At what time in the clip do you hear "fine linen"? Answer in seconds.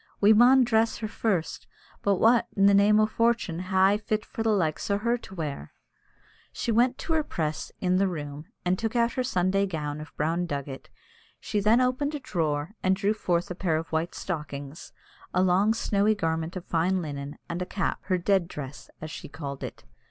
16.65-17.37